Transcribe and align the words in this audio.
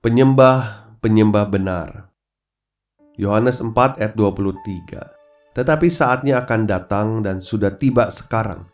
Penyembah-penyembah 0.00 1.52
benar. 1.52 2.08
Yohanes 3.20 3.60
4 3.60 4.00
ayat 4.00 4.16
23. 4.16 4.96
Tetapi 5.52 5.92
saatnya 5.92 6.40
akan 6.40 6.60
datang 6.64 7.08
dan 7.20 7.36
sudah 7.36 7.76
tiba 7.76 8.08
sekarang 8.08 8.64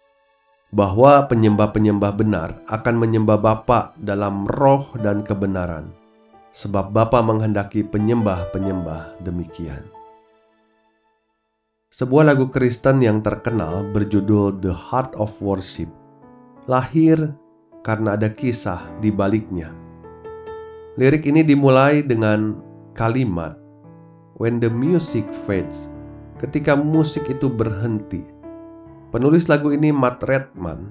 bahwa 0.71 1.27
penyembah-penyembah 1.27 2.13
benar 2.15 2.63
akan 2.71 2.95
menyembah 3.03 3.43
Bapa 3.43 3.99
dalam 3.99 4.47
roh 4.47 4.95
dan 5.03 5.27
kebenaran. 5.27 5.91
Sebab 6.55 6.95
Bapa 6.95 7.19
menghendaki 7.27 7.83
penyembah-penyembah 7.83 9.19
demikian. 9.27 9.83
Sebuah 11.91 12.23
lagu 12.31 12.47
Kristen 12.47 13.03
yang 13.03 13.19
terkenal 13.19 13.83
berjudul 13.91 14.63
The 14.63 14.71
Heart 14.71 15.19
of 15.19 15.35
Worship 15.43 15.91
lahir 16.71 17.35
karena 17.83 18.15
ada 18.15 18.31
kisah 18.31 18.79
di 19.03 19.11
baliknya 19.11 19.86
Lirik 20.97 21.29
ini 21.29 21.45
dimulai 21.45 22.01
dengan 22.01 22.57
kalimat 22.97 23.61
When 24.41 24.65
the 24.65 24.73
music 24.73 25.29
fades 25.29 25.93
Ketika 26.41 26.73
musik 26.73 27.29
itu 27.29 27.53
berhenti. 27.53 28.25
Penulis 29.13 29.45
lagu 29.45 29.77
ini 29.77 29.93
Matt 29.93 30.25
Redman 30.25 30.89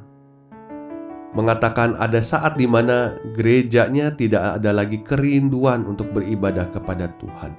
Mengatakan 1.34 1.98
ada 1.98 2.22
saat 2.22 2.54
di 2.54 2.70
mana 2.70 3.18
gerejanya 3.34 4.14
tidak 4.14 4.62
ada 4.62 4.78
lagi 4.78 5.02
kerinduan 5.02 5.90
untuk 5.90 6.14
beribadah 6.14 6.70
kepada 6.70 7.10
Tuhan. 7.18 7.58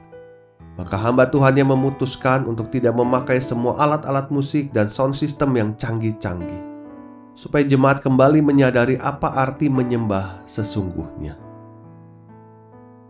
Maka 0.78 0.97
hamba 1.02 1.27
Tuhan 1.27 1.58
yang 1.58 1.74
memutuskan 1.74 2.47
untuk 2.47 2.70
tidak 2.70 2.94
memakai 2.94 3.42
semua 3.42 3.74
alat-alat 3.74 4.30
musik 4.30 4.70
dan 4.70 4.86
sound 4.86 5.19
system 5.19 5.50
yang 5.58 5.74
canggih-canggih 5.74 6.62
Supaya 7.34 7.67
jemaat 7.67 8.00
kembali 8.06 8.39
menyadari 8.39 8.97
apa 9.02 9.34
arti 9.34 9.69
menyembah 9.69 10.47
sesungguhnya 10.48 11.45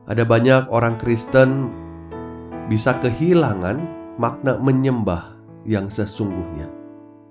ada 0.06 0.22
banyak 0.22 0.70
orang 0.70 0.94
Kristen 1.02 1.70
bisa 2.70 2.94
kehilangan 3.02 3.82
makna 4.22 4.54
menyembah 4.62 5.34
yang 5.66 5.90
sesungguhnya. 5.90 6.70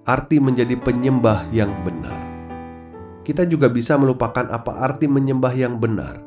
Arti 0.06 0.44
menjadi 0.44 0.76
penyembah 0.78 1.50
yang 1.56 1.72
benar. 1.88 2.20
Kita 3.26 3.48
juga 3.48 3.72
bisa 3.72 3.98
melupakan 3.98 4.46
apa 4.52 4.86
arti 4.86 5.10
menyembah 5.10 5.56
yang 5.56 5.82
benar 5.82 6.22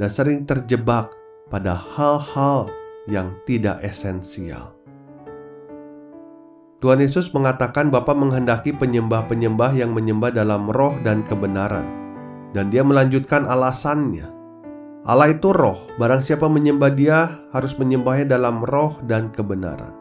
dan 0.00 0.08
sering 0.08 0.48
terjebak 0.48 1.12
pada 1.52 1.76
hal-hal 1.76 2.72
yang 3.04 3.36
tidak 3.44 3.82
esensial. 3.84 4.72
Tuhan 6.78 7.02
Yesus 7.02 7.34
mengatakan 7.34 7.90
Bapa 7.90 8.14
menghendaki 8.14 8.70
penyembah-penyembah 8.70 9.74
yang 9.74 9.90
menyembah 9.90 10.30
dalam 10.30 10.70
roh 10.70 10.94
dan 11.02 11.26
kebenaran. 11.26 11.84
Dan 12.54 12.72
dia 12.72 12.80
melanjutkan 12.80 13.44
alasannya 13.44 14.37
Allah 15.06 15.30
itu 15.30 15.54
roh, 15.54 15.78
barang 16.00 16.26
siapa 16.26 16.50
menyembah 16.50 16.90
dia 16.90 17.30
harus 17.54 17.78
menyembahnya 17.78 18.34
dalam 18.34 18.66
roh 18.66 18.98
dan 19.06 19.30
kebenaran. 19.30 19.94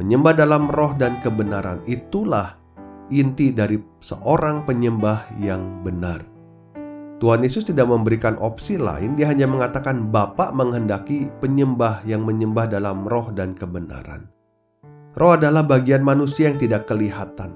Menyembah 0.00 0.32
dalam 0.32 0.72
roh 0.72 0.96
dan 0.96 1.20
kebenaran 1.20 1.84
itulah 1.84 2.56
inti 3.12 3.52
dari 3.52 3.76
seorang 4.00 4.64
penyembah 4.64 5.36
yang 5.36 5.84
benar. 5.84 6.24
Tuhan 7.20 7.44
Yesus 7.46 7.68
tidak 7.68 7.86
memberikan 7.86 8.34
opsi 8.40 8.80
lain, 8.80 9.14
dia 9.14 9.30
hanya 9.30 9.46
mengatakan 9.46 10.10
Bapa 10.10 10.50
menghendaki 10.50 11.30
penyembah 11.38 12.02
yang 12.02 12.26
menyembah 12.26 12.66
dalam 12.66 13.06
roh 13.06 13.30
dan 13.30 13.54
kebenaran. 13.54 14.26
Roh 15.14 15.36
adalah 15.36 15.62
bagian 15.62 16.02
manusia 16.02 16.50
yang 16.50 16.58
tidak 16.58 16.88
kelihatan. 16.88 17.54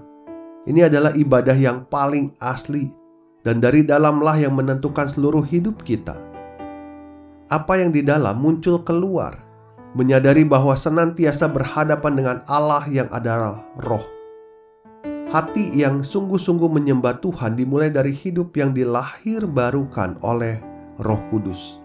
Ini 0.68 0.86
adalah 0.86 1.16
ibadah 1.16 1.56
yang 1.56 1.88
paling 1.88 2.36
asli 2.38 3.05
dan 3.46 3.62
dari 3.62 3.86
dalamlah 3.86 4.34
yang 4.42 4.58
menentukan 4.58 5.06
seluruh 5.06 5.46
hidup 5.46 5.86
kita 5.86 6.26
apa 7.46 7.78
yang 7.78 7.94
di 7.94 8.02
dalam 8.02 8.42
muncul 8.42 8.82
keluar, 8.82 9.38
menyadari 9.94 10.42
bahwa 10.42 10.74
senantiasa 10.74 11.46
berhadapan 11.46 12.12
dengan 12.18 12.38
Allah 12.50 12.82
yang 12.90 13.06
adalah 13.14 13.62
roh. 13.86 14.02
Hati 15.30 15.74
yang 15.74 16.02
sungguh-sungguh 16.02 16.70
menyembah 16.70 17.22
Tuhan 17.22 17.58
dimulai 17.58 17.90
dari 17.90 18.14
hidup 18.14 18.54
yang 18.54 18.74
dilahir 18.74 19.46
barukan 19.46 20.18
oleh 20.22 20.62
Roh 21.02 21.18
Kudus, 21.30 21.82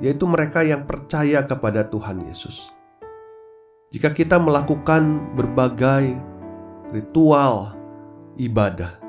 yaitu 0.00 0.28
mereka 0.28 0.60
yang 0.60 0.84
percaya 0.84 1.44
kepada 1.44 1.88
Tuhan 1.88 2.20
Yesus. 2.28 2.68
Jika 3.92 4.12
kita 4.12 4.40
melakukan 4.40 5.34
berbagai 5.36 6.16
ritual 6.92 7.76
ibadah, 8.36 9.01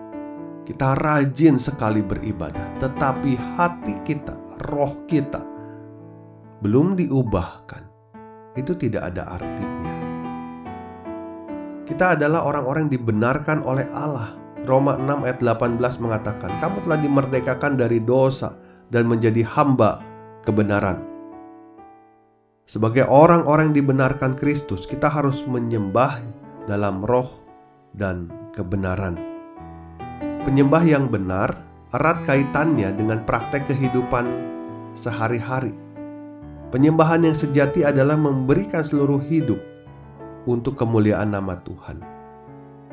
kita 0.63 0.95
rajin 0.95 1.59
sekali 1.59 1.99
beribadah, 1.99 2.79
tetapi 2.79 3.35
hati 3.59 3.99
kita, 4.07 4.35
roh 4.71 5.03
kita 5.07 5.43
belum 6.63 6.95
diubahkan, 6.95 7.83
itu 8.55 8.71
tidak 8.79 9.11
ada 9.11 9.35
artinya. 9.35 9.91
Kita 11.83 12.15
adalah 12.15 12.47
orang-orang 12.47 12.87
yang 12.87 12.95
dibenarkan 13.03 13.59
oleh 13.67 13.83
Allah. 13.91 14.39
Roma 14.63 14.95
6 14.95 15.27
ayat 15.27 15.43
18 15.43 15.99
mengatakan, 15.99 16.55
"Kamu 16.63 16.87
telah 16.87 16.95
dimerdekakan 16.95 17.75
dari 17.75 17.99
dosa 17.99 18.55
dan 18.87 19.11
menjadi 19.11 19.43
hamba 19.43 19.99
kebenaran." 20.47 21.03
Sebagai 22.63 23.03
orang-orang 23.03 23.75
yang 23.75 23.83
dibenarkan 23.83 24.39
Kristus, 24.39 24.87
kita 24.87 25.11
harus 25.11 25.43
menyembah 25.43 26.23
dalam 26.63 27.03
roh 27.03 27.43
dan 27.91 28.31
kebenaran. 28.55 29.32
Penyembah 30.43 30.83
yang 30.83 31.07
benar 31.07 31.55
erat 31.95 32.27
kaitannya 32.27 32.91
dengan 32.99 33.23
praktek 33.23 33.63
kehidupan 33.63 34.27
sehari-hari. 34.91 35.71
Penyembahan 36.67 37.23
yang 37.23 37.37
sejati 37.37 37.87
adalah 37.87 38.19
memberikan 38.19 38.83
seluruh 38.83 39.23
hidup 39.23 39.61
untuk 40.43 40.75
kemuliaan 40.75 41.31
nama 41.31 41.55
Tuhan. 41.63 42.03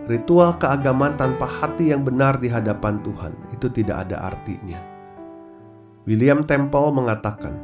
Ritual 0.07 0.63
keagamaan 0.63 1.19
tanpa 1.19 1.51
hati 1.51 1.91
yang 1.91 2.07
benar 2.07 2.39
di 2.39 2.47
hadapan 2.47 3.03
Tuhan 3.03 3.35
itu 3.51 3.67
tidak 3.67 4.07
ada 4.07 4.31
artinya. 4.31 4.79
William 6.07 6.47
Temple 6.47 6.95
mengatakan, 6.95 7.59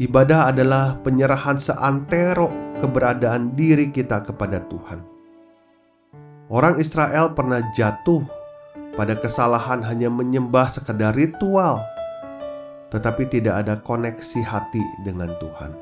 ibadah 0.00 0.56
adalah 0.56 0.96
penyerahan 1.04 1.60
seantero 1.60 2.48
keberadaan 2.80 3.52
diri 3.52 3.92
kita 3.92 4.24
kepada 4.24 4.64
Tuhan. 4.72 5.04
Orang 6.48 6.80
Israel 6.80 7.36
pernah 7.36 7.60
jatuh 7.76 8.37
pada 8.98 9.14
kesalahan 9.14 9.86
hanya 9.86 10.10
menyembah 10.10 10.66
sekedar 10.74 11.14
ritual 11.14 11.86
tetapi 12.88 13.28
tidak 13.28 13.64
ada 13.64 13.74
koneksi 13.80 14.40
hati 14.44 14.80
dengan 15.04 15.32
Tuhan. 15.36 15.72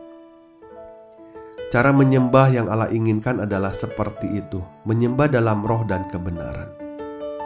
Cara 1.71 1.91
menyembah 1.91 2.47
yang 2.51 2.67
Allah 2.71 2.91
inginkan 2.95 3.43
adalah 3.43 3.75
seperti 3.75 4.39
itu, 4.39 4.63
menyembah 4.87 5.27
dalam 5.31 5.67
roh 5.67 5.83
dan 5.83 6.07
kebenaran. 6.07 6.71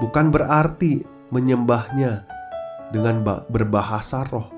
Bukan 0.01 0.29
berarti 0.29 1.05
menyembahnya 1.33 2.25
dengan 2.93 3.25
berbahasa 3.49 4.29
roh, 4.29 4.49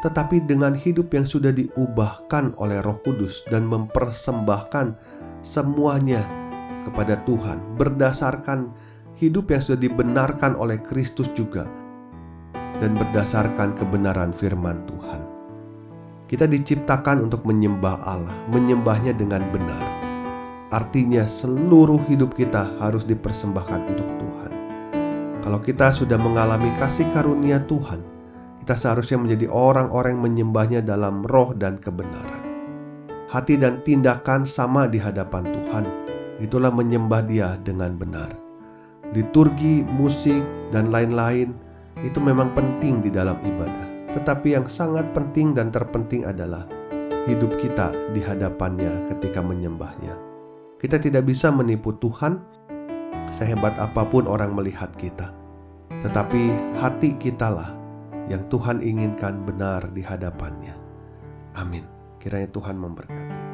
tetapi 0.00 0.44
dengan 0.44 0.72
hidup 0.72 1.12
yang 1.12 1.28
sudah 1.28 1.52
diubahkan 1.52 2.56
oleh 2.60 2.80
Roh 2.80 3.00
Kudus 3.00 3.44
dan 3.48 3.64
mempersembahkan 3.68 4.96
semuanya 5.44 6.24
kepada 6.84 7.20
Tuhan 7.24 7.80
berdasarkan 7.80 8.72
hidup 9.26 9.48
yang 9.52 9.62
sudah 9.64 9.80
dibenarkan 9.80 10.56
oleh 10.60 10.80
Kristus 10.84 11.32
juga 11.32 11.64
dan 12.82 12.98
berdasarkan 12.98 13.78
kebenaran 13.78 14.36
firman 14.36 14.84
Tuhan. 14.84 15.20
Kita 16.28 16.48
diciptakan 16.48 17.30
untuk 17.30 17.46
menyembah 17.46 18.00
Allah, 18.02 18.36
menyembahnya 18.50 19.14
dengan 19.14 19.44
benar. 19.54 19.84
Artinya 20.72 21.28
seluruh 21.28 22.02
hidup 22.10 22.34
kita 22.34 22.80
harus 22.82 23.06
dipersembahkan 23.06 23.80
untuk 23.94 24.08
Tuhan. 24.18 24.52
Kalau 25.44 25.60
kita 25.60 25.92
sudah 25.92 26.16
mengalami 26.16 26.72
kasih 26.80 27.06
karunia 27.12 27.62
Tuhan, 27.62 28.02
kita 28.64 28.74
seharusnya 28.80 29.20
menjadi 29.20 29.52
orang-orang 29.52 30.16
yang 30.16 30.24
menyembahnya 30.24 30.80
dalam 30.80 31.22
roh 31.22 31.52
dan 31.52 31.76
kebenaran. 31.76 32.42
Hati 33.28 33.60
dan 33.60 33.84
tindakan 33.84 34.48
sama 34.48 34.88
di 34.88 34.96
hadapan 34.98 35.44
Tuhan. 35.52 35.84
Itulah 36.40 36.72
menyembah 36.72 37.22
Dia 37.28 37.60
dengan 37.60 37.94
benar. 37.94 38.43
Liturgi, 39.14 39.86
musik, 39.86 40.42
dan 40.74 40.90
lain-lain 40.90 41.54
itu 42.02 42.18
memang 42.18 42.50
penting 42.52 42.98
di 42.98 43.14
dalam 43.14 43.38
ibadah. 43.40 44.10
Tetapi 44.10 44.58
yang 44.58 44.66
sangat 44.66 45.14
penting 45.14 45.54
dan 45.54 45.70
terpenting 45.70 46.26
adalah 46.26 46.66
hidup 47.30 47.56
kita 47.56 47.94
di 48.12 48.20
hadapannya 48.20 49.08
ketika 49.14 49.40
menyembahnya. 49.40 50.18
Kita 50.76 51.00
tidak 51.00 51.24
bisa 51.24 51.48
menipu 51.48 51.96
Tuhan 51.96 52.42
sehebat 53.32 53.80
apa 53.80 54.04
pun 54.04 54.28
orang 54.28 54.52
melihat 54.52 54.92
kita. 54.98 55.32
Tetapi 56.04 56.76
hati 56.82 57.16
kitalah 57.16 57.72
yang 58.28 58.44
Tuhan 58.52 58.84
inginkan 58.84 59.46
benar 59.46 59.88
di 59.94 60.04
hadapannya. 60.04 60.76
Amin. 61.56 61.86
Kiranya 62.20 62.50
Tuhan 62.52 62.76
memberkati. 62.76 63.53